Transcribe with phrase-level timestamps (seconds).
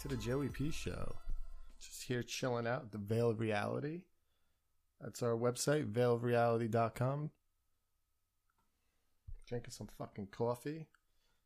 [0.00, 1.16] to the Joey P Show.
[1.78, 4.00] Just here chilling out at the Veil of Reality.
[4.98, 7.30] That's our website, veilofreality.com.
[9.46, 10.86] Drinking some fucking coffee.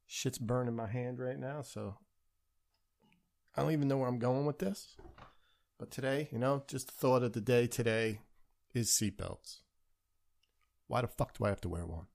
[0.06, 1.96] Shit's burning my hand right now, so
[3.56, 4.96] I don't even know where I'm going with this.
[5.76, 8.20] But today, you know, just the thought of the day today
[8.72, 9.62] is seatbelts.
[10.86, 12.06] Why the fuck do I have to wear one?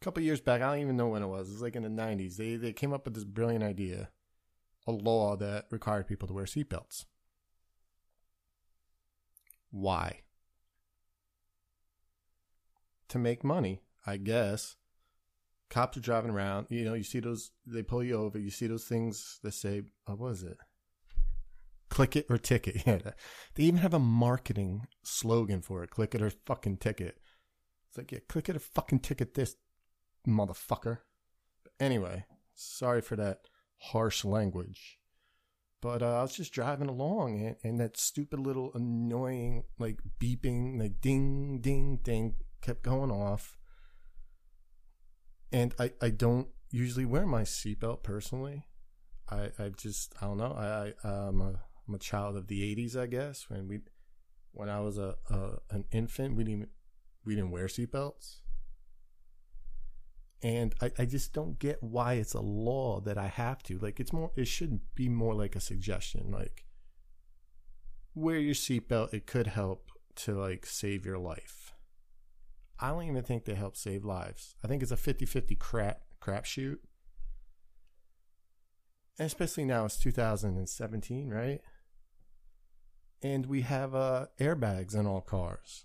[0.00, 1.48] A couple years back, I don't even know when it was.
[1.48, 2.36] It was like in the 90s.
[2.36, 4.08] They, they came up with this brilliant idea
[4.86, 7.04] a law that required people to wear seatbelts.
[9.70, 10.20] Why?
[13.08, 14.76] To make money, I guess.
[15.70, 16.66] Cops are driving around.
[16.68, 18.38] You know, you see those, they pull you over.
[18.38, 20.58] You see those things that say, what was it?
[21.88, 22.82] Click it or ticket.
[22.86, 23.12] Yeah.
[23.54, 25.90] They even have a marketing slogan for it.
[25.90, 27.18] Click it or fucking ticket.
[27.88, 29.56] It's like, yeah, click it or fucking ticket this,
[30.26, 30.98] motherfucker.
[31.78, 32.24] Anyway,
[32.54, 33.40] sorry for that
[33.82, 34.98] harsh language.
[35.80, 40.78] But uh, I was just driving along and, and that stupid little annoying, like beeping,
[40.80, 43.58] like ding, ding, ding kept going off.
[45.50, 48.66] And I, I don't usually wear my seatbelt personally.
[49.28, 50.54] I, I just, I don't know.
[50.56, 53.46] I, I, I'm a, I'm a child of the 80s, I guess.
[53.48, 53.80] When we,
[54.52, 56.68] when I was a, a an infant, we didn't,
[57.24, 58.36] we didn't wear seatbelts.
[60.42, 63.78] And I, I just don't get why it's a law that I have to.
[63.78, 66.30] Like it's more it should be more like a suggestion.
[66.30, 66.64] Like
[68.14, 71.72] wear your seatbelt, it could help to like save your life.
[72.80, 74.56] I don't even think they help save lives.
[74.64, 76.78] I think it's a 50-50 crap crapshoot.
[79.18, 81.60] And especially now it's 2017, right?
[83.22, 85.84] And we have uh, airbags in all cars.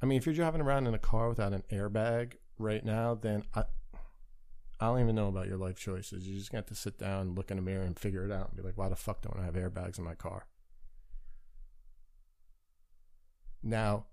[0.00, 3.44] I mean, if you're driving around in a car without an airbag right now, then
[3.54, 3.64] I
[4.80, 6.26] I don't even know about your life choices.
[6.26, 8.56] You just got to sit down, look in a mirror, and figure it out, and
[8.56, 10.46] be like, "Why the fuck don't I have airbags in my car?"
[13.62, 14.06] Now,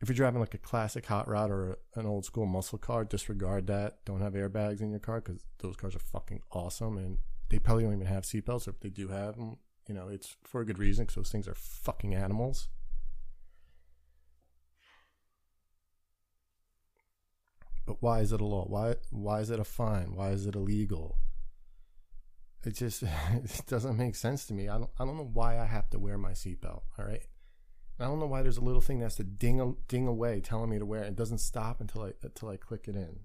[0.00, 3.66] if you're driving like a classic hot rod or an old school muscle car, disregard
[3.66, 4.04] that.
[4.04, 7.18] Don't have airbags in your car because those cars are fucking awesome, and
[7.48, 8.68] they probably don't even have seatbelts.
[8.68, 9.56] Or if they do have them,
[9.88, 12.68] you know, it's for a good reason because those things are fucking animals.
[17.84, 18.64] But why is it a law?
[18.66, 20.14] Why why is it a fine?
[20.14, 21.18] Why is it illegal?
[22.64, 24.68] It just it doesn't make sense to me.
[24.68, 26.82] I don't I don't know why I have to wear my seatbelt.
[26.98, 27.26] All right.
[27.98, 30.70] I don't know why there's a little thing that has to ding ding away telling
[30.70, 31.08] me to wear it.
[31.08, 33.20] It doesn't stop until I until I click it in.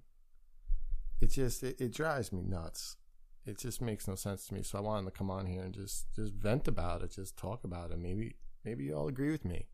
[1.21, 2.97] It just it, it drives me nuts.
[3.45, 4.61] It just makes no sense to me.
[4.63, 7.63] So I wanted to come on here and just just vent about it, just talk
[7.63, 7.99] about it.
[7.99, 8.35] Maybe
[8.65, 9.67] maybe you all agree with me.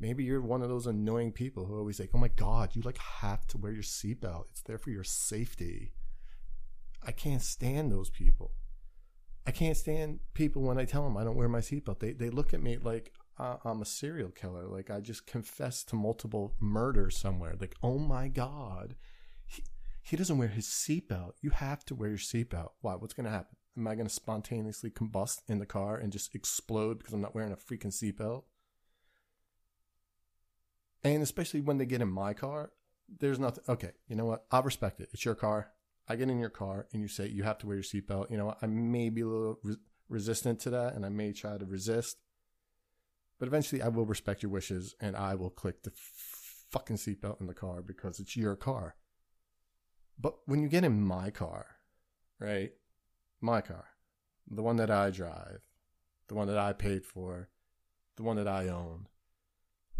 [0.00, 2.98] Maybe you're one of those annoying people who always like, "Oh my god, you like
[2.98, 4.46] have to wear your seatbelt.
[4.50, 5.92] It's there for your safety."
[7.06, 8.52] I can't stand those people.
[9.46, 12.00] I can't stand people when I tell them I don't wear my seatbelt.
[12.00, 14.66] They they look at me like uh, I'm a serial killer.
[14.66, 17.54] Like I just confessed to multiple murders somewhere.
[17.58, 18.96] Like, oh my god,
[19.46, 19.62] he
[20.02, 21.32] he doesn't wear his seatbelt.
[21.40, 22.70] You have to wear your seatbelt.
[22.80, 22.94] Why?
[22.94, 23.56] What's gonna happen?
[23.76, 27.52] Am I gonna spontaneously combust in the car and just explode because I'm not wearing
[27.52, 28.44] a freaking seatbelt?
[31.04, 32.72] And especially when they get in my car,
[33.20, 33.62] there's nothing.
[33.68, 34.46] Okay, you know what?
[34.50, 35.10] I'll respect it.
[35.12, 35.70] It's your car.
[36.08, 38.30] I get in your car and you say you have to wear your seatbelt.
[38.30, 38.58] You know what?
[38.62, 39.76] I may be a little re-
[40.08, 42.18] resistant to that and I may try to resist.
[43.38, 47.40] But eventually I will respect your wishes and I will click the f- fucking seatbelt
[47.40, 48.96] in the car because it's your car.
[50.18, 51.66] But when you get in my car,
[52.38, 52.72] right?
[53.40, 53.86] My car,
[54.48, 55.62] the one that I drive,
[56.28, 57.48] the one that I paid for,
[58.16, 59.08] the one that I own,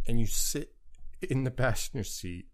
[0.06, 0.74] and you sit
[1.22, 2.46] in the passenger seat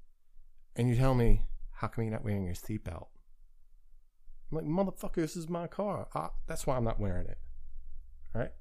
[0.77, 1.43] and you tell me,
[1.73, 3.09] how come you're not wearing your seatbelt?
[4.51, 6.09] I'm like, motherfucker, this is my car.
[6.15, 7.39] I, that's why I'm not wearing it.
[8.35, 8.53] All right?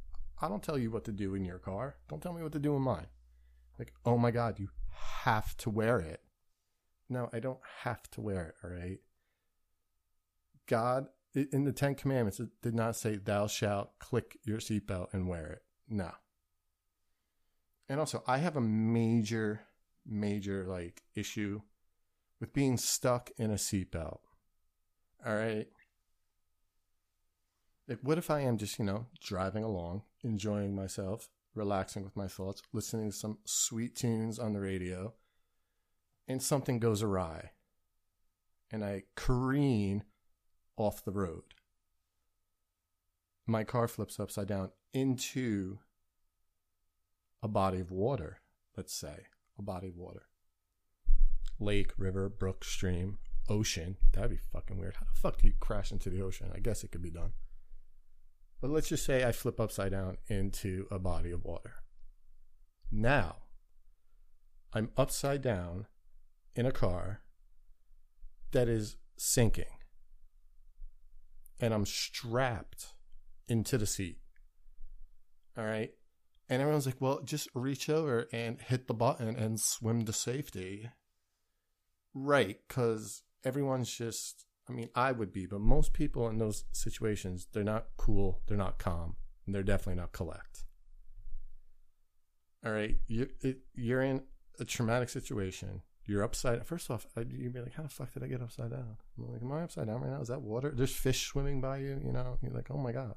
[0.42, 1.98] I don't tell you what to do in your car.
[2.08, 3.08] Don't tell me what to do in mine.
[3.78, 4.70] Like, oh my God, you
[5.24, 6.22] have to wear it.
[7.10, 9.00] No, I don't have to wear it, all right?
[10.68, 15.28] God, in the Ten Commandments, it did not say, thou shalt click your seatbelt and
[15.28, 15.64] wear it.
[15.90, 16.12] No.
[17.88, 19.62] And also, I have a major
[20.10, 21.62] major like issue
[22.40, 24.20] with being stuck in a seatbelt.
[25.26, 25.68] All right.
[27.88, 32.28] Like, what if I am just, you know, driving along, enjoying myself, relaxing with my
[32.28, 35.14] thoughts, listening to some sweet tunes on the radio,
[36.28, 37.52] and something goes awry
[38.72, 40.04] and I careen
[40.78, 41.56] off the road?
[43.48, 45.80] My car flips upside down into
[47.42, 48.42] a body of water,
[48.78, 49.26] let's say
[49.60, 50.24] a body of water.
[51.60, 53.18] Lake, river, brook, stream,
[53.50, 53.98] ocean.
[54.14, 54.96] That'd be fucking weird.
[54.96, 56.52] How the fuck do you crash into the ocean?
[56.56, 57.34] I guess it could be done.
[58.62, 61.76] But let's just say I flip upside down into a body of water.
[62.92, 63.38] Now,
[64.74, 65.88] I'm upside down
[66.56, 67.22] in a car
[68.52, 69.66] that is sinking.
[71.60, 72.94] And I'm strapped
[73.48, 74.20] into the seat.
[75.58, 75.92] All right.
[76.50, 80.90] And everyone's like, well, just reach over and hit the button and swim to safety.
[82.14, 82.58] Right.
[82.68, 87.64] Because everyone's just, I mean, I would be, but most people in those situations, they're
[87.64, 89.16] not cool, they're not calm,
[89.46, 90.64] and they're definitely not collect.
[92.66, 92.98] All right.
[93.08, 94.24] You, it, you're in
[94.60, 95.84] a traumatic situation.
[96.06, 96.66] You're upside.
[96.66, 99.44] First off, you'd be like, "How the fuck did I get upside down?" I'm like,
[99.44, 100.22] "Am I upside down right now?
[100.22, 100.72] Is that water?
[100.76, 102.02] There's fish swimming by you.
[102.04, 102.40] You know?
[102.42, 103.14] You're like, "Oh my god."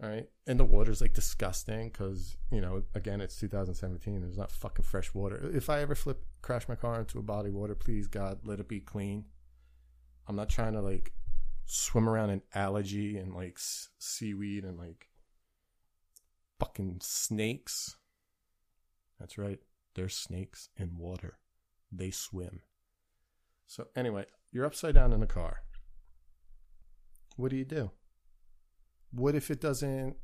[0.00, 4.20] Right, and the water's like disgusting because you know, again, it's 2017.
[4.20, 5.50] There's not fucking fresh water.
[5.54, 8.60] If I ever flip, crash my car into a body of water, please God, let
[8.60, 9.26] it be clean.
[10.26, 11.12] I'm not trying to like
[11.64, 13.58] swim around in algae and like
[13.98, 15.08] seaweed and like
[16.58, 17.96] fucking snakes.
[19.18, 19.60] That's right.
[19.94, 21.38] There's snakes in water.
[21.92, 22.60] They swim.
[23.66, 25.62] So anyway, you're upside down in a car.
[27.36, 27.90] What do you do?
[29.14, 30.16] What if it doesn't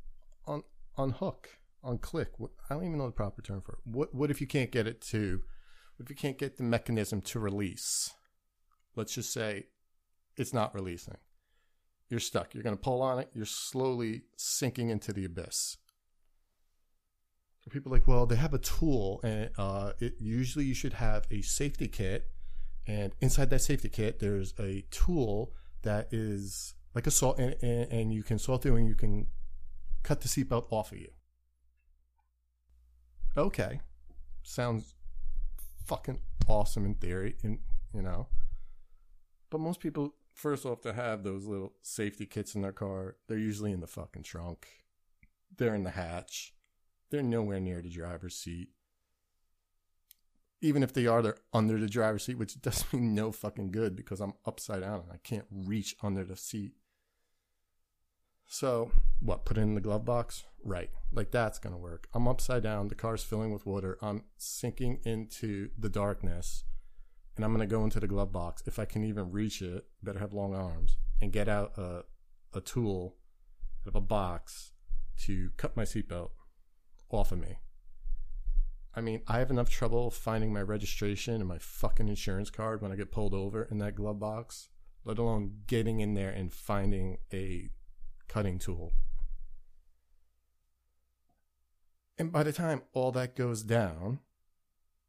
[0.47, 0.63] un-
[0.97, 1.49] unhook,
[1.83, 2.27] unclick?
[2.37, 3.79] What, I don't even know the proper term for it.
[3.85, 5.41] What What if you can't get it to?
[5.95, 8.13] What if you can't get the mechanism to release?
[8.95, 9.67] Let's just say
[10.35, 11.17] it's not releasing.
[12.09, 12.53] You're stuck.
[12.53, 13.29] You're going to pull on it.
[13.33, 15.77] You're slowly sinking into the abyss.
[17.69, 21.41] People like, well, they have a tool, and uh, it usually you should have a
[21.41, 22.25] safety kit,
[22.87, 25.53] and inside that safety kit, there's a tool
[25.83, 29.27] that is like a saw, and, and, and you can saw through and you can
[30.03, 31.11] cut the seatbelt off of you.
[33.37, 33.79] Okay,
[34.43, 34.93] sounds
[35.85, 37.59] fucking awesome in theory, and
[37.93, 38.27] you know,
[39.49, 43.37] but most people, first off, to have those little safety kits in their car, they're
[43.37, 44.67] usually in the fucking trunk.
[45.57, 46.53] They're in the hatch.
[47.09, 48.69] They're nowhere near the driver's seat.
[50.61, 53.95] Even if they are, they're under the driver's seat, which does me no fucking good
[53.95, 56.73] because I'm upside down and I can't reach under the seat.
[58.53, 60.43] So, what, put it in the glove box?
[60.65, 60.89] Right.
[61.13, 62.09] Like that's going to work.
[62.13, 62.89] I'm upside down.
[62.89, 63.97] The car's filling with water.
[64.01, 66.65] I'm sinking into the darkness
[67.37, 68.61] and I'm going to go into the glove box.
[68.65, 72.03] If I can even reach it, better have long arms and get out a,
[72.53, 73.15] a tool
[73.83, 74.73] out of a box
[75.19, 76.31] to cut my seatbelt
[77.09, 77.59] off of me.
[78.93, 82.91] I mean, I have enough trouble finding my registration and my fucking insurance card when
[82.91, 84.67] I get pulled over in that glove box,
[85.05, 87.69] let alone getting in there and finding a
[88.31, 88.93] cutting tool.
[92.17, 94.19] And by the time all that goes down,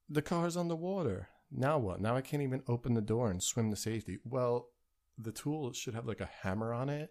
[0.09, 1.29] the car's on the water.
[1.51, 2.01] Now what?
[2.01, 4.19] Now I can't even open the door and swim to safety.
[4.25, 4.70] Well,
[5.17, 7.11] the tool should have like a hammer on it.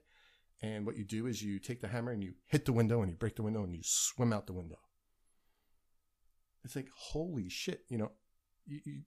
[0.62, 3.10] And what you do is you take the hammer and you hit the window and
[3.10, 4.80] you break the window and you swim out the window.
[6.64, 8.12] It's like, holy shit, you know,
[8.68, 9.02] you, you,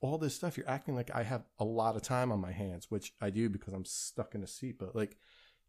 [0.00, 2.90] all this stuff, you're acting like I have a lot of time on my hands,
[2.90, 4.78] which I do because I'm stuck in a seat.
[4.78, 5.16] But like,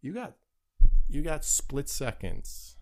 [0.02, 0.36] you got
[1.08, 2.78] you got split seconds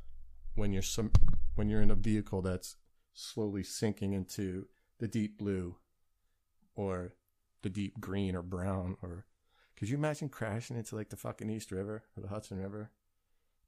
[0.55, 1.11] when you're some
[1.55, 2.75] when you're in a vehicle that's
[3.13, 4.67] slowly sinking into
[4.99, 5.77] the deep blue
[6.75, 7.13] or
[7.61, 9.25] the deep green or brown or
[9.75, 12.91] could you imagine crashing into like the fucking East River or the Hudson River?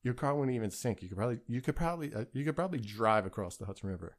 [0.03, 1.01] Your car wouldn't even sink.
[1.01, 4.17] You could probably you could probably uh, you could probably drive across the Hudson River.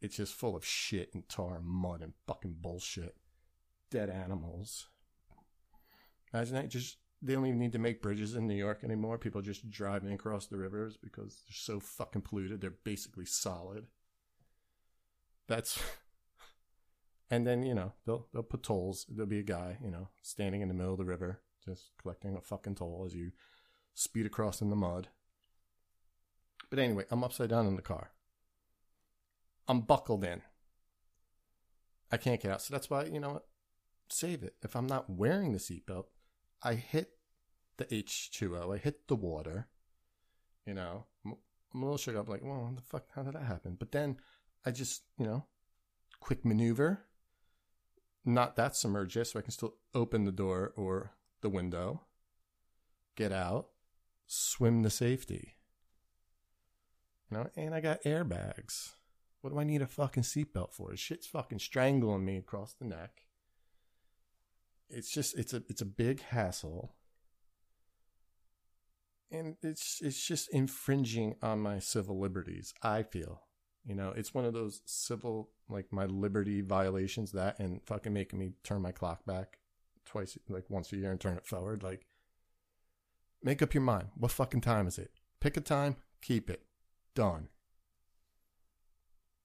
[0.00, 3.16] It's just full of shit and tar and mud and fucking bullshit.
[3.90, 4.88] Dead animals.
[6.32, 9.18] Imagine that just they don't even need to make bridges in New York anymore.
[9.18, 12.60] People just driving across the rivers because they're so fucking polluted.
[12.60, 13.86] They're basically solid.
[15.46, 15.80] That's
[17.30, 19.06] and then, you know, they'll they'll put tolls.
[19.08, 22.36] There'll be a guy, you know, standing in the middle of the river, just collecting
[22.36, 23.32] a fucking toll as you
[23.94, 25.08] speed across in the mud.
[26.70, 28.12] But anyway, I'm upside down in the car.
[29.68, 30.42] I'm buckled in.
[32.10, 32.62] I can't get out.
[32.62, 33.46] So that's why, you know what?
[34.08, 34.54] Save it.
[34.62, 36.06] If I'm not wearing the seatbelt,
[36.62, 37.12] I hit
[37.76, 39.68] the H2O, I hit the water,
[40.66, 43.44] you know, I'm, a little shook up, like, well, what the fuck, how did that
[43.44, 43.76] happen?
[43.78, 44.18] But then
[44.66, 45.46] I just, you know,
[46.20, 47.06] quick maneuver,
[48.24, 52.02] not that submerged so I can still open the door or the window,
[53.16, 53.68] get out,
[54.26, 55.56] swim to safety.
[57.30, 58.92] You know, and I got airbags.
[59.40, 60.94] What do I need a fucking seatbelt for?
[60.96, 63.22] Shit's fucking strangling me across the neck
[64.90, 66.94] it's just it's a it's a big hassle
[69.30, 73.42] and it's it's just infringing on my civil liberties i feel
[73.84, 78.38] you know it's one of those civil like my liberty violations that and fucking making
[78.38, 79.58] me turn my clock back
[80.10, 81.82] twice, like once a year, and turn it forward.
[81.82, 82.06] Like,
[83.42, 84.08] make up your mind.
[84.16, 85.12] What fucking time is it?
[85.40, 86.62] Pick a time, keep it.
[87.14, 87.48] Done.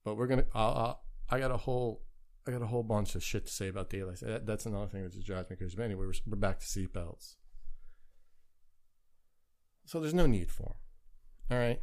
[0.03, 0.45] But we're gonna.
[0.53, 2.01] I'll, I got a whole.
[2.47, 4.19] I got a whole bunch of shit to say about daylight.
[4.21, 5.75] That, that's another thing that just drives me crazy.
[5.75, 7.35] But anyway, we're, we're back to seatbelts.
[9.85, 10.75] So there's no need for them.
[11.51, 11.81] All right,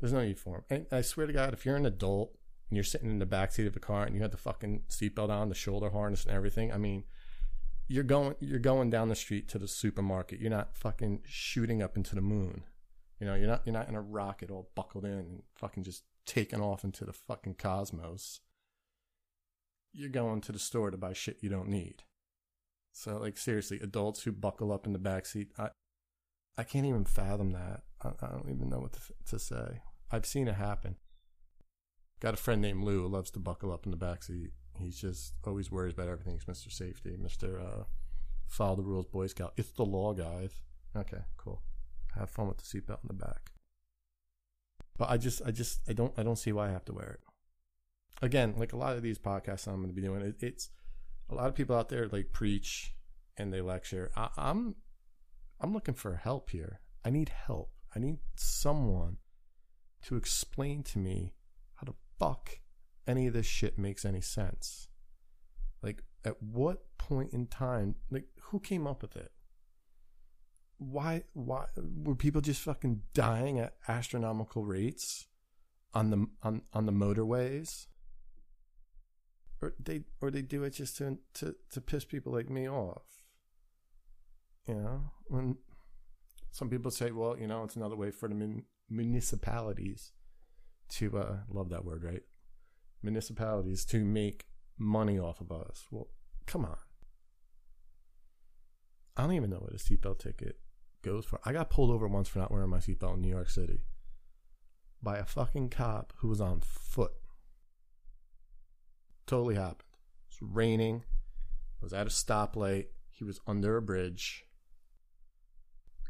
[0.00, 0.64] there's no need for them.
[0.70, 2.36] And I swear to God, if you're an adult
[2.68, 4.82] and you're sitting in the back seat of a car and you have the fucking
[4.88, 7.04] seatbelt on, the shoulder harness and everything, I mean,
[7.88, 10.38] you're going you're going down the street to the supermarket.
[10.38, 12.62] You're not fucking shooting up into the moon.
[13.18, 16.04] You know, you're not you're not in a rocket all buckled in and fucking just
[16.24, 18.40] taking off into the fucking cosmos.
[19.92, 22.04] You're going to the store to buy shit you don't need.
[22.92, 25.70] So like seriously, adults who buckle up in the back seat, I
[26.58, 27.82] I can't even fathom that.
[28.02, 29.80] I, I don't even know what to, to say.
[30.10, 30.96] I've seen it happen.
[32.20, 34.50] Got a friend named Lou who loves to buckle up in the back seat.
[34.78, 36.34] He's just always worries about everything.
[36.34, 36.70] He's Mr.
[36.70, 37.60] Safety, Mr.
[37.60, 37.84] Uh,
[38.46, 39.52] follow the rules, Boy Scout.
[39.56, 40.52] It's the law, guys.
[40.96, 41.62] Okay, cool.
[42.14, 43.52] Have fun with the seatbelt in the back.
[44.98, 47.18] But I just, I just, I don't, I don't see why I have to wear
[47.22, 47.29] it.
[48.22, 50.70] Again, like a lot of these podcasts I'm going to be doing, it, it's
[51.28, 52.94] a lot of people out there like preach
[53.36, 54.10] and they lecture.
[54.16, 54.74] I, I'm,
[55.60, 56.80] I'm looking for help here.
[57.04, 57.70] I need help.
[57.94, 59.16] I need someone
[60.02, 61.34] to explain to me
[61.74, 62.60] how the fuck
[63.06, 64.88] any of this shit makes any sense.
[65.82, 69.32] Like, at what point in time, like, who came up with it?
[70.78, 75.26] Why, why were people just fucking dying at astronomical rates
[75.92, 77.86] on the on on the motorways?
[79.62, 83.02] Or they or they do it just to to to piss people like me off.
[84.66, 85.56] You know, when
[86.50, 90.12] some people say, well, you know, it's another way for the mun- municipalities
[90.90, 92.22] to uh, love that word, right?
[93.02, 94.46] Municipalities to make
[94.78, 95.86] money off of us.
[95.90, 96.08] Well,
[96.46, 96.76] come on.
[99.16, 100.58] I don't even know what a seatbelt ticket
[101.02, 101.40] goes for.
[101.44, 103.82] I got pulled over once for not wearing my seatbelt in New York City
[105.02, 107.12] by a fucking cop who was on foot.
[109.30, 109.84] Totally happened.
[110.28, 111.04] It's raining.
[111.80, 112.86] I was at a stoplight.
[113.12, 114.44] He was under a bridge.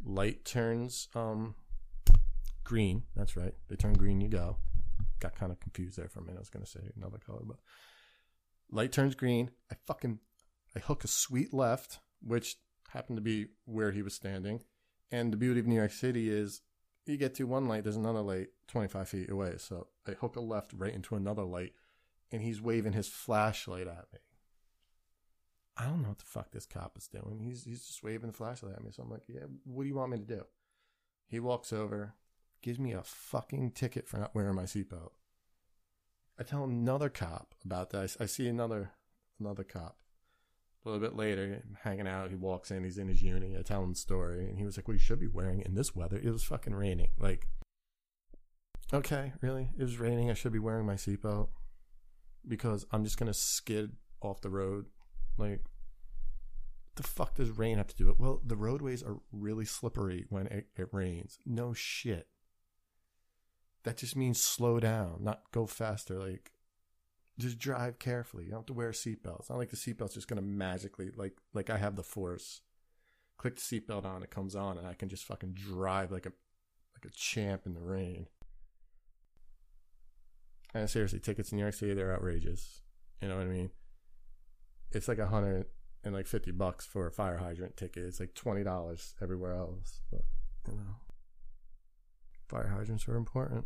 [0.03, 1.55] Light turns um
[2.65, 3.03] green.
[3.15, 3.53] That's right.
[3.69, 4.57] They turn green, you go.
[5.19, 6.39] Got kind of confused there for a minute.
[6.39, 7.59] I was going to say another color, but
[8.71, 9.51] light turns green.
[9.71, 10.21] I fucking
[10.75, 12.57] I hook a sweet left, which
[12.89, 14.63] happened to be where he was standing.
[15.13, 16.63] And the beauty of New York City is
[17.05, 19.57] you get to one light, there's another light 25 feet away.
[19.59, 21.75] So I hook a left right into another light,
[22.33, 24.21] and he's waving his flashlight at me.
[25.77, 27.41] I don't know what the fuck this cop is doing.
[27.43, 28.91] He's he's just waving the flashlight at me.
[28.93, 30.45] So I'm like, yeah, what do you want me to do?
[31.29, 32.15] He walks over,
[32.63, 35.13] gives me a fucking ticket for not wearing my seatbelt.
[36.39, 38.17] I tell another cop about that.
[38.21, 38.91] I, I see another
[39.39, 39.97] another cop
[40.85, 42.31] a little bit later, hanging out.
[42.31, 42.85] He walks in.
[42.85, 43.57] He's in his uni.
[43.57, 45.75] I tell him the story, and he was like, "Well, you should be wearing in
[45.75, 46.19] this weather.
[46.23, 47.09] It was fucking raining.
[47.19, 47.49] Like,
[48.93, 49.71] okay, really?
[49.79, 50.31] It was raining.
[50.31, 51.49] I should be wearing my seatbelt
[52.47, 54.87] because I'm just gonna skid off the road.
[55.39, 55.61] Like,
[56.97, 58.19] the fuck does rain have to do it?
[58.19, 61.39] Well, the roadways are really slippery when it, it rains.
[61.47, 62.29] No shit.
[63.85, 66.19] That just means slow down, not go faster.
[66.19, 66.53] Like,
[67.39, 68.45] just drive carefully.
[68.45, 69.49] You don't have to wear seatbelts.
[69.49, 72.61] not like the seatbelt's just gonna magically like like I have the force.
[73.39, 76.33] Click the seatbelt on, it comes on, and I can just fucking drive like a
[76.95, 78.27] like a champ in the rain.
[80.75, 82.83] And seriously, tickets in New York City they're outrageous.
[83.21, 83.71] You know what I mean?
[84.93, 85.67] It's like a hundred
[86.05, 88.05] and like fifty bucks for a fire hydrant ticket.
[88.05, 90.01] It's like twenty dollars everywhere else.
[90.11, 90.23] But
[90.69, 90.97] you know,
[92.49, 93.65] fire hydrants are important.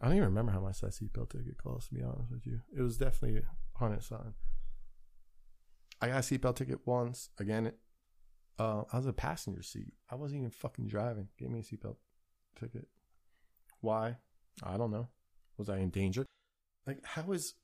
[0.00, 1.88] I don't even remember how much that seatbelt ticket cost.
[1.88, 4.34] To be honest with you, it was definitely a hundred something.
[6.00, 7.30] I got a seatbelt ticket once.
[7.38, 7.78] Again, it,
[8.58, 9.92] uh, I was a passenger seat.
[10.10, 11.28] I wasn't even fucking driving.
[11.38, 11.96] Gave me a seatbelt
[12.58, 12.88] ticket.
[13.82, 14.16] Why?
[14.62, 15.08] I don't know.
[15.58, 16.24] Was I in danger?
[16.86, 17.54] Like, how is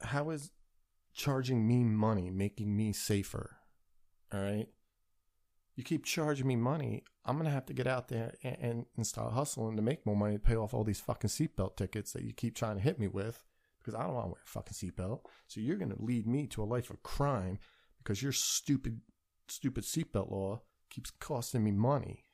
[0.00, 0.50] how is
[1.12, 3.56] charging me money making me safer?
[4.32, 4.68] All right.
[5.76, 9.06] You keep charging me money, I'm gonna have to get out there and, and, and
[9.06, 12.24] start hustling to make more money to pay off all these fucking seatbelt tickets that
[12.24, 13.44] you keep trying to hit me with
[13.78, 15.20] because I don't want to wear a fucking seatbelt.
[15.46, 17.58] So you're gonna lead me to a life of crime
[17.98, 19.02] because your stupid,
[19.48, 22.24] stupid seatbelt law keeps costing me money.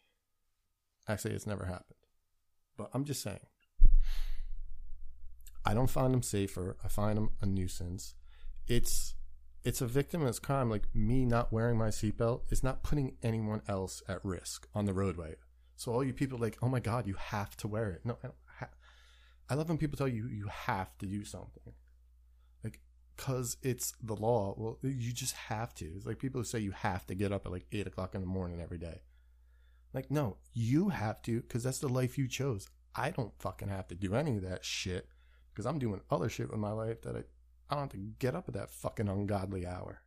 [1.08, 1.98] Actually, it's never happened,
[2.76, 3.46] but I'm just saying.
[5.64, 6.76] I don't find them safer.
[6.84, 8.14] I find them a nuisance.
[8.66, 9.14] It's
[9.62, 10.68] it's a victimless crime.
[10.68, 14.92] Like me not wearing my seatbelt is not putting anyone else at risk on the
[14.92, 15.36] roadway.
[15.76, 18.02] So all you people like, oh my god, you have to wear it.
[18.04, 18.28] No, I,
[18.58, 18.68] ha-
[19.48, 21.72] I love when people tell you you have to do something.
[22.62, 22.80] Like
[23.16, 24.54] because it's the law.
[24.56, 25.86] Well, you just have to.
[25.96, 28.20] It's like people who say you have to get up at like eight o'clock in
[28.20, 29.00] the morning every day.
[29.94, 32.68] Like, no, you have to because that's the life you chose.
[32.96, 35.08] I don't fucking have to do any of that shit
[35.52, 37.20] because I'm doing other shit with my life that I,
[37.70, 40.02] I don't have to get up at that fucking ungodly hour.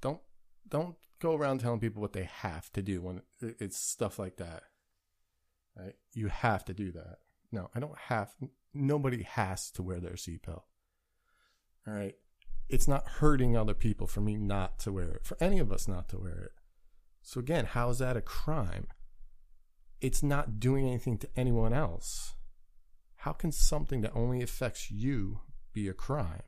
[0.00, 0.20] Don't
[0.68, 4.62] don't go around telling people what they have to do when it's stuff like that.
[5.78, 5.94] Right?
[6.14, 7.18] You have to do that.
[7.52, 8.34] No, I don't have.
[8.72, 10.62] Nobody has to wear their seatbelt.
[11.86, 12.14] All right.
[12.68, 15.86] It's not hurting other people for me not to wear it, for any of us
[15.86, 16.55] not to wear it.
[17.26, 18.86] So again, how is that a crime?
[20.00, 22.36] It's not doing anything to anyone else.
[23.16, 25.40] How can something that only affects you
[25.72, 26.44] be a crime?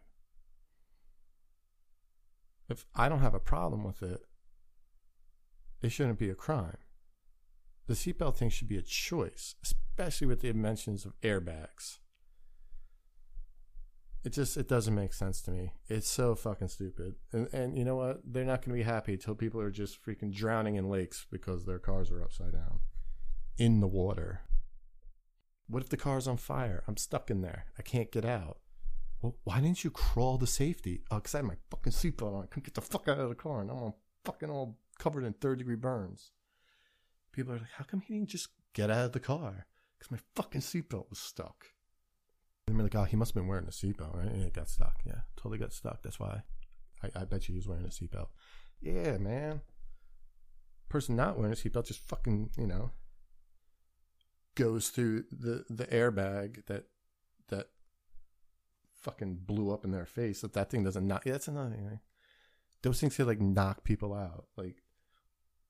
[2.69, 4.21] If I don't have a problem with it,
[5.83, 6.79] it shouldn't be a crime.
[7.89, 11.99] The seatbelt thing should be a choice, especially with the mentions of airbags.
[14.25, 15.73] It just it doesn't make sense to me.
[15.89, 17.15] It's so fucking stupid.
[17.33, 18.21] And and you know what?
[18.25, 21.65] They're not going to be happy until people are just freaking drowning in lakes because
[21.65, 22.81] their cars are upside down
[23.57, 24.43] in the water.
[25.69, 26.83] What if the car's on fire?
[26.89, 27.67] I'm stuck in there.
[27.79, 28.59] I can't get out.
[29.21, 31.03] Well, why didn't you crawl to safety?
[31.11, 32.45] Oh, because I had my fucking seatbelt on.
[32.45, 35.25] I couldn't get the fuck out of the car, and I'm all fucking all covered
[35.25, 36.31] in third degree burns.
[37.33, 39.67] People are like, how come he didn't just get out of the car?
[39.99, 41.67] Because my fucking seatbelt was stuck.
[42.71, 44.27] And they're like, oh, he must have been wearing a seatbelt, right?
[44.27, 45.01] And it got stuck.
[45.05, 46.03] Yeah, totally got stuck.
[46.03, 46.43] That's why.
[47.03, 48.29] I, I bet you he was wearing a seatbelt.
[48.81, 49.61] Yeah, man.
[50.89, 52.91] Person not wearing a seatbelt just fucking, you know,
[54.55, 56.85] goes through the the airbag that
[57.49, 57.69] that
[59.01, 60.41] fucking blew up in their face.
[60.41, 61.25] That that thing doesn't knock.
[61.25, 62.01] Yeah, that's another thing.
[62.83, 64.47] Those things could like knock people out.
[64.57, 64.83] Like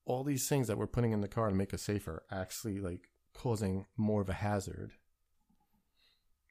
[0.05, 3.09] all these things that we're putting in the car to make us safer actually like
[3.33, 4.93] causing more of a hazard.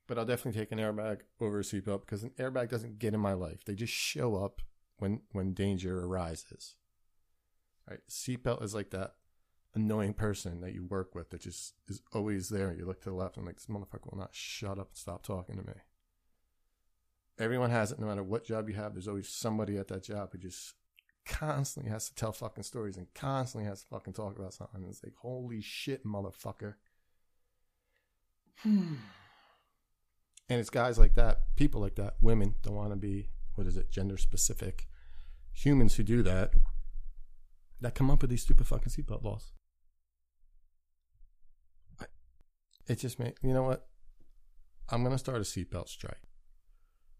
[0.09, 3.21] But I'll definitely take an airbag over a seatbelt because an airbag doesn't get in
[3.21, 3.63] my life.
[3.65, 4.63] They just show up
[4.97, 6.77] when when danger arises.
[7.89, 8.01] Right?
[8.09, 9.15] Seatbelt is like that
[9.75, 12.73] annoying person that you work with that just is always there.
[12.73, 15.23] You look to the left and like this motherfucker will not shut up and stop
[15.23, 15.75] talking to me.
[17.39, 18.95] Everyone has it, no matter what job you have.
[18.95, 20.73] There's always somebody at that job who just
[21.27, 24.83] constantly has to tell fucking stories and constantly has to fucking talk about something.
[24.89, 26.77] It's like, holy shit, motherfucker.
[30.49, 33.77] and it's guys like that, people like that, women don't want to be, what is
[33.77, 34.87] it, gender specific.
[35.53, 36.53] Humans who do that,
[37.81, 39.53] that come up with these stupid fucking seatbelt laws.
[42.87, 43.87] It just made, you know what?
[44.89, 46.23] I'm going to start a seatbelt strike,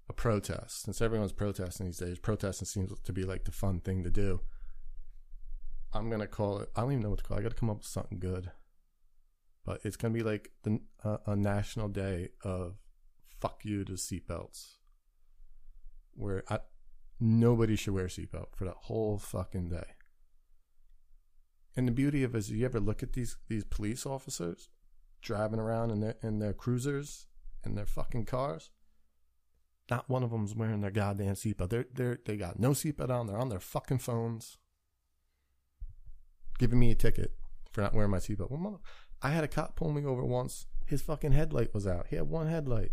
[0.09, 0.85] a protest.
[0.85, 4.41] Since everyone's protesting these days, protesting seems to be like the fun thing to do.
[5.93, 7.41] I'm going to call it, I don't even know what to call it.
[7.41, 8.51] I got to come up with something good.
[9.67, 12.77] But it's going to be like the, uh, a national day of
[13.41, 14.75] fuck you to seatbelts.
[16.15, 16.61] Where I,
[17.21, 19.95] nobody should wear a seatbelt for that whole fucking day.
[21.77, 24.69] And the beauty of it is, you ever look at these these police officers
[25.23, 27.27] driving around in their in their cruisers
[27.63, 28.71] and their fucking cars?
[29.91, 31.71] Not one of them's wearing their goddamn seatbelt.
[31.71, 33.27] They're they they got no seatbelt on.
[33.27, 34.59] They're on their fucking phones,
[36.59, 37.33] giving me a ticket
[37.71, 38.51] for not wearing my seatbelt.
[38.51, 38.83] Well,
[39.23, 40.67] I had a cop pull me over once.
[40.87, 42.09] His fucking headlight was out.
[42.09, 42.93] He had one headlight.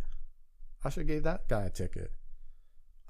[0.86, 2.14] I should gave that guy a ticket.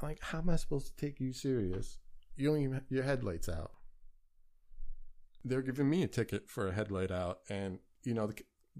[0.01, 1.99] I'm like, how am I supposed to take you serious?
[2.35, 3.71] You only have your headlight's out
[5.45, 8.29] they're giving me a ticket for a headlight out, and you know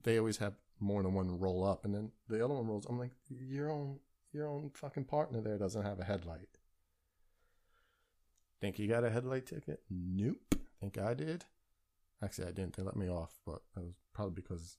[0.04, 2.88] they always have more than one roll up, and then the other one rolls.
[2.90, 4.00] I'm like, your own
[4.34, 6.50] your own fucking partner there doesn't have a headlight.
[8.60, 9.82] Think you got a headlight ticket?
[9.90, 10.56] Nope.
[10.82, 11.46] Think I did?
[12.24, 12.76] Actually, I didn't.
[12.76, 14.78] They let me off, but it was probably because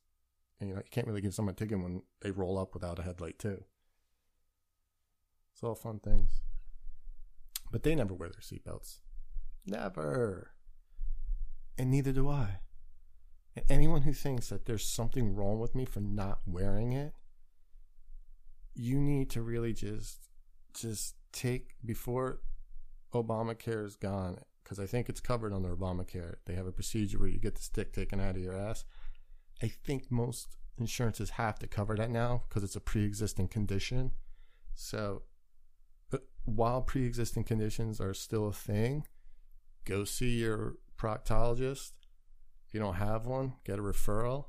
[0.61, 3.03] you know you can't really give someone a ticket when they roll up without a
[3.03, 3.63] headlight too.
[5.57, 6.43] It's all fun things.
[7.73, 8.99] But they never wear their seatbelts.
[9.65, 10.53] Never
[11.79, 12.61] and neither do I.
[13.55, 17.15] And anyone who thinks that there's something wrong with me for not wearing it,
[18.75, 20.29] you need to really just
[20.75, 22.41] just take before
[23.15, 26.37] Obamacare is gone, because I think it's covered under Obamacare.
[26.45, 28.85] They have a procedure where you get the stick taken out of your ass.
[29.63, 34.11] I think most insurances have to cover that now because it's a pre-existing condition.
[34.75, 35.23] So,
[36.47, 39.07] while pre-existing conditions are still a thing,
[39.85, 41.93] go see your proctologist.
[42.67, 44.47] If you don't have one, get a referral.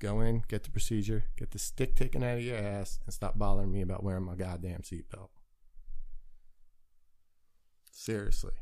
[0.00, 3.38] Go in, get the procedure, get the stick taken out of your ass, and stop
[3.38, 5.28] bothering me about wearing my goddamn seatbelt.
[7.92, 8.52] Seriously.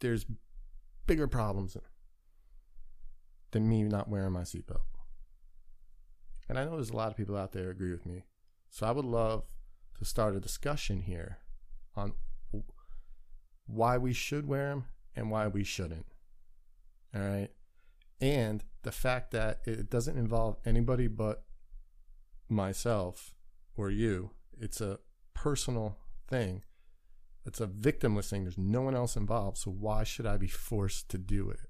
[0.00, 0.24] There's
[1.06, 1.76] bigger problems
[3.50, 4.80] than me not wearing my seatbelt.
[6.48, 8.24] And I know there's a lot of people out there agree with me.
[8.70, 9.44] So I would love
[9.98, 11.38] to start a discussion here
[11.96, 12.12] on
[13.66, 16.06] why we should wear them and why we shouldn't.
[17.14, 17.50] All right.
[18.20, 21.44] And the fact that it doesn't involve anybody but
[22.48, 23.34] myself
[23.76, 24.98] or you, it's a
[25.34, 25.96] personal
[26.28, 26.62] thing.
[27.46, 28.44] It's a victimless thing.
[28.44, 29.58] There's no one else involved.
[29.58, 31.60] So why should I be forced to do it?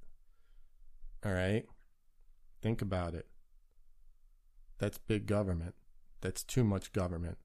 [1.25, 1.65] All right.
[2.61, 3.27] Think about it.
[4.79, 5.75] That's big government.
[6.21, 7.39] That's too much government.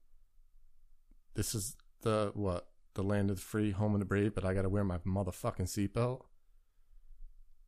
[1.34, 2.68] This is the what?
[2.94, 4.98] The land of the free, home of the brave, but I got to wear my
[4.98, 6.22] motherfucking seatbelt.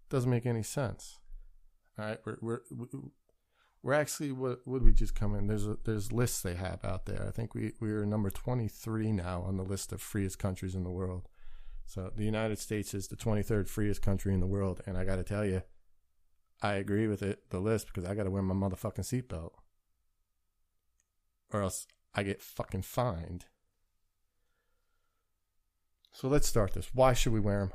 [0.08, 1.18] Doesn't make any sense.
[1.98, 2.38] All right, we're
[2.70, 2.86] we're
[3.82, 5.48] we're actually what would we just come in?
[5.48, 7.26] There's a, there's lists they have out there.
[7.26, 10.90] I think we we're number 23 now on the list of freest countries in the
[10.90, 11.28] world.
[11.84, 15.16] So the United States is the 23rd freest country in the world, and I got
[15.16, 15.62] to tell you,
[16.62, 19.52] I agree with it, the list, because I got to wear my motherfucking seatbelt.
[21.50, 23.46] Or else I get fucking fined.
[26.12, 26.90] So let's start this.
[26.92, 27.72] Why should we wear them?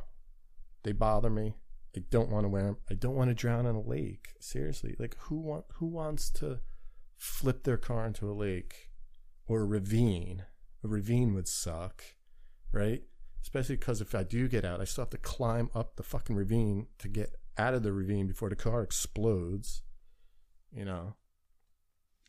[0.84, 1.56] They bother me.
[1.96, 2.78] I don't want to wear them.
[2.90, 4.30] I don't want to drown in a lake.
[4.40, 6.60] Seriously, like who want who wants to
[7.16, 8.90] flip their car into a lake
[9.48, 10.44] or a ravine?
[10.84, 12.04] A ravine would suck,
[12.72, 13.04] right?
[13.42, 16.36] Especially because if I do get out, I still have to climb up the fucking
[16.36, 19.84] ravine to get out of the ravine before the car explodes.
[20.72, 21.16] You know,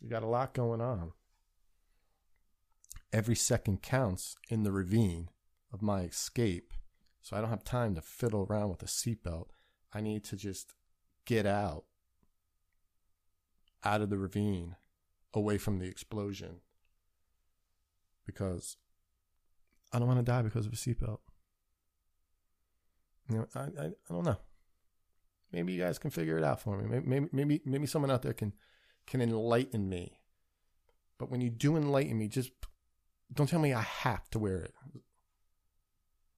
[0.01, 1.13] you got a lot going on.
[3.13, 5.29] Every second counts in the ravine
[5.75, 6.73] of my escape.
[7.21, 9.49] So I don't have time to fiddle around with a seatbelt.
[9.93, 10.75] I need to just
[11.27, 11.85] get out,
[13.83, 14.77] out of the ravine,
[15.35, 16.61] away from the explosion.
[18.25, 18.77] Because
[19.93, 21.19] I don't want to die because of a seatbelt.
[23.29, 24.37] You know, I, I, I don't know.
[25.51, 27.01] Maybe you guys can figure it out for me.
[27.01, 28.53] Maybe, maybe, maybe someone out there can,
[29.07, 30.19] can enlighten me.
[31.19, 32.51] But when you do enlighten me, just
[33.33, 34.75] don't tell me I have to wear it.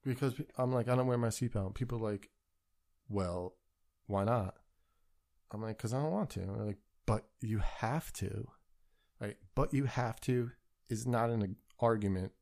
[0.07, 1.75] Because I'm like, I don't wear my seatbelt.
[1.75, 2.31] People are like,
[3.09, 3.55] well,
[4.07, 4.55] why not?
[5.51, 6.41] I'm like, because I don't want to.
[6.41, 8.49] And they're like, but you have to.
[9.21, 9.37] Right?
[9.55, 10.53] But you have to
[10.89, 12.33] is not an argument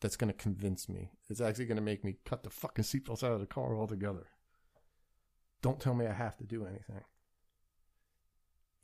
[0.00, 1.12] that's going to convince me.
[1.30, 4.26] It's actually going to make me cut the fucking seatbelts out of the car altogether.
[5.62, 7.02] Don't tell me I have to do anything.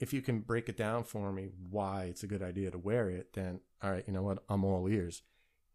[0.00, 3.10] If you can break it down for me why it's a good idea to wear
[3.10, 4.42] it, then all right, you know what?
[4.48, 5.22] I'm all ears.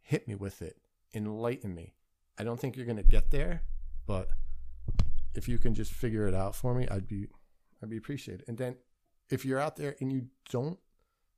[0.01, 0.77] Hit me with it.
[1.13, 1.93] Enlighten me.
[2.37, 3.63] I don't think you're going to get there,
[4.05, 4.29] but
[5.35, 7.27] if you can just figure it out for me, I'd be
[7.81, 8.45] I'd be appreciated.
[8.47, 8.75] And then
[9.29, 10.79] if you're out there and you don't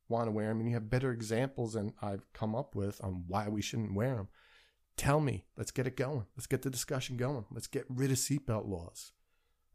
[0.07, 3.25] want to wear them and you have better examples than I've come up with on
[3.27, 4.27] why we shouldn't wear them,
[4.97, 5.45] tell me.
[5.57, 6.25] Let's get it going.
[6.35, 7.45] Let's get the discussion going.
[7.51, 9.11] Let's get rid of seatbelt laws.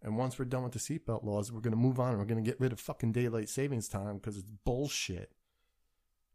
[0.03, 2.27] And once we're done with the seatbelt laws, we're going to move on and we're
[2.27, 5.33] going to get rid of fucking daylight savings time because it's bullshit.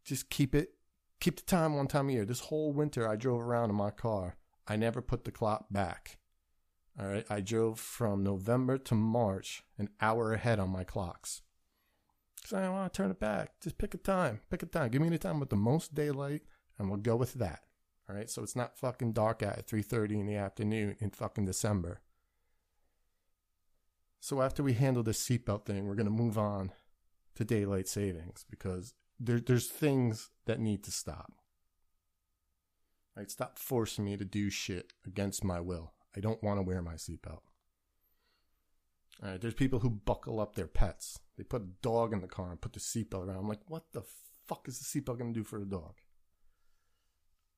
[0.04, 0.74] Just keep it,
[1.20, 2.24] keep the time one time a year.
[2.24, 4.36] This whole winter, I drove around in my car.
[4.70, 6.18] I never put the clock back.
[6.96, 7.26] All right.
[7.28, 11.42] I drove from November to March, an hour ahead on my clocks.
[12.36, 13.58] Because I don't want to turn it back.
[13.60, 14.42] Just pick a time.
[14.48, 14.90] Pick a time.
[14.90, 16.42] Give me the time with the most daylight,
[16.78, 17.62] and we'll go with that.
[18.08, 18.30] All right.
[18.30, 22.00] So it's not fucking dark at 3:30 in the afternoon in fucking December.
[24.20, 26.70] So after we handle this seatbelt thing, we're gonna move on
[27.34, 31.39] to daylight savings because there, there's things that need to stop.
[33.20, 33.30] Right?
[33.30, 35.92] Stop forcing me to do shit against my will.
[36.16, 37.42] I don't want to wear my seatbelt.
[39.22, 41.20] All right, there's people who buckle up their pets.
[41.36, 43.36] They put a dog in the car and put the seatbelt around.
[43.36, 44.04] I'm like, what the
[44.46, 45.96] fuck is the seatbelt going to do for the dog?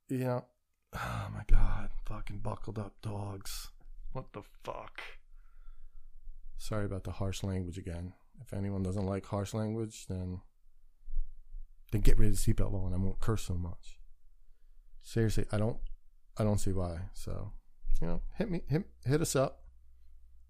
[0.09, 0.45] You know,
[0.97, 3.71] oh my god, fucking buckled up dogs.
[4.11, 5.01] What the fuck?
[6.59, 8.15] Sorry about the harsh language again.
[8.41, 10.41] If anyone doesn't like harsh language, then
[11.93, 14.02] then get rid of the seatbelt law and I won't curse so much.
[15.03, 15.79] Seriously, I don't
[16.39, 16.99] I don't see why.
[17.13, 17.53] So
[18.01, 19.63] you know, hit me, hit, hit us up.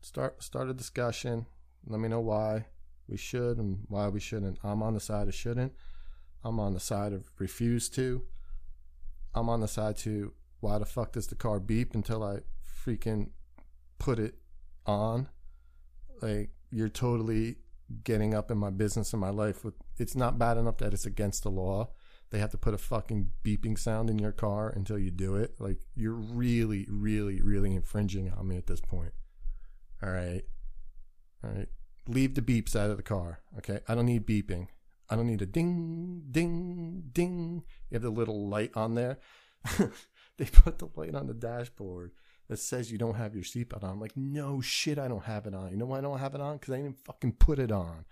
[0.00, 1.46] Start start a discussion.
[1.86, 2.66] Let me know why
[3.08, 4.58] we should and why we shouldn't.
[4.62, 5.72] I'm on the side of shouldn't.
[6.44, 8.22] I'm on the side of refuse to.
[9.34, 12.38] I'm on the side to why the fuck does the car beep until I
[12.84, 13.30] freaking
[13.98, 14.36] put it
[14.86, 15.28] on?
[16.20, 17.56] Like you're totally
[18.04, 21.04] getting up in my business and my life with it's not bad enough that it's
[21.04, 21.90] against the law
[22.33, 25.55] they have to put a fucking beeping sound in your car until you do it.
[25.61, 29.12] Like you're really, really, really infringing on me at this point.
[30.03, 30.42] All right.
[31.45, 31.68] All right.
[32.09, 33.40] Leave the beeps out of the car.
[33.59, 33.81] Okay.
[33.87, 34.68] I don't need beeping.
[35.11, 37.64] I don't need a ding, ding, ding.
[37.90, 39.18] You have the little light on there.
[40.38, 42.12] they put the light on the dashboard
[42.49, 43.90] that says you don't have your seatbelt on.
[43.90, 45.71] I'm like, no shit, I don't have it on.
[45.71, 46.57] You know why I don't have it on?
[46.57, 48.07] Because I didn't fucking put it on.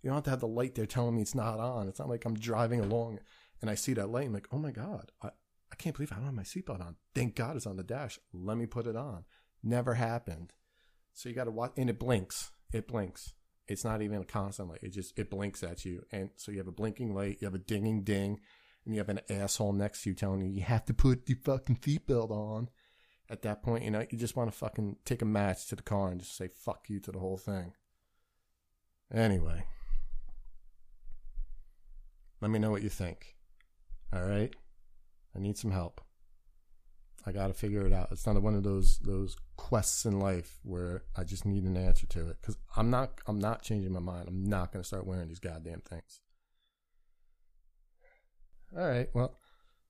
[0.00, 1.88] You don't have to have the light there telling me it's not on.
[1.88, 3.18] It's not like I'm driving along
[3.64, 4.26] and I see that light.
[4.26, 6.96] I'm like, oh my God, I, I can't believe I don't have my seatbelt on.
[7.14, 8.18] Thank God it's on the dash.
[8.34, 9.24] Let me put it on.
[9.62, 10.52] Never happened.
[11.14, 12.50] So you got to watch, and it blinks.
[12.74, 13.32] It blinks.
[13.66, 14.80] It's not even a constant light.
[14.82, 16.04] It just, it blinks at you.
[16.12, 18.38] And so you have a blinking light, you have a dinging ding,
[18.84, 21.32] and you have an asshole next to you telling you, you have to put the
[21.32, 22.68] fucking seatbelt on.
[23.30, 25.82] At that point, you know, you just want to fucking take a match to the
[25.82, 27.72] car and just say fuck you to the whole thing.
[29.10, 29.64] Anyway,
[32.42, 33.33] let me know what you think.
[34.12, 34.54] All right?
[35.34, 36.00] I need some help.
[37.26, 38.08] I got to figure it out.
[38.12, 42.06] It's not one of those those quests in life where I just need an answer
[42.08, 44.28] to it cuz I'm not I'm not changing my mind.
[44.28, 46.20] I'm not going to start wearing these goddamn things.
[48.76, 49.08] All right.
[49.14, 49.38] Well,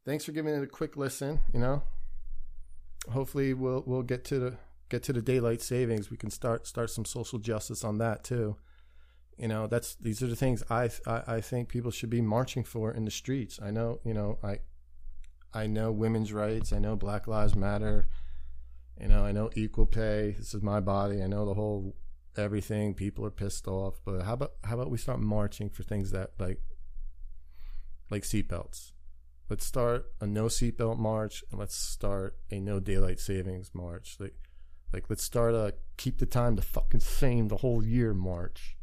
[0.05, 1.83] thanks for giving it a quick listen, you know.
[3.11, 4.57] Hopefully we'll we'll get to the
[4.88, 6.11] get to the daylight savings.
[6.11, 8.57] We can start start some social justice on that too.
[9.38, 12.64] You know, that's these are the things I I, I think people should be marching
[12.64, 13.59] for in the streets.
[13.62, 14.61] I know, you know, I
[15.53, 16.73] I know women's rights.
[16.73, 18.09] I know Black Lives Matter.
[19.01, 20.37] You know, I know equal pay.
[20.38, 21.23] This is my body.
[21.23, 21.97] I know the whole
[22.37, 22.94] everything.
[22.94, 26.31] People are pissed off, but how about how about we start marching for things that
[26.38, 26.61] like
[28.11, 28.92] like seatbelts?
[29.51, 34.16] Let's start a no seatbelt march, and let's start a no daylight savings march.
[34.18, 34.35] Like,
[34.92, 38.77] like let's start a keep the time the fucking same the whole year march,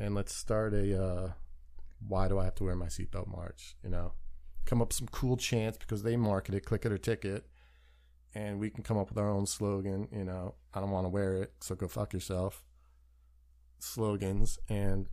[0.00, 1.32] and let's start a uh,
[2.08, 3.76] why do I have to wear my seatbelt march?
[3.84, 4.12] You know,
[4.64, 7.46] come up with some cool chants because they market it, click it or ticket,
[8.34, 10.08] and we can come up with our own slogan.
[10.10, 12.64] You know, I don't want to wear it, so go fuck yourself.
[13.78, 15.08] Slogans and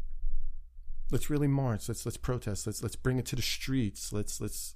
[1.11, 1.87] let's really march.
[1.87, 2.65] Let's let's protest.
[2.65, 4.13] Let's let's bring it to the streets.
[4.13, 4.75] Let's let's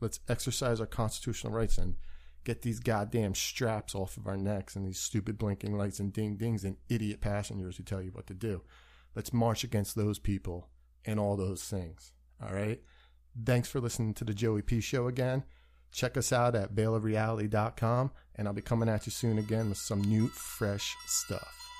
[0.00, 1.96] let's exercise our constitutional rights and
[2.44, 6.36] get these goddamn straps off of our necks and these stupid blinking lights and ding
[6.36, 8.62] dings and idiot passengers who tell you what to do.
[9.14, 10.68] Let's march against those people
[11.04, 12.12] and all those things.
[12.42, 12.80] All right.
[13.44, 15.44] Thanks for listening to the Joey P Show again.
[15.92, 20.02] Check us out at veilofreality.com, and I'll be coming at you soon again with some
[20.02, 21.73] new, fresh stuff.